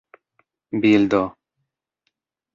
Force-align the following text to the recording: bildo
bildo 0.81 1.21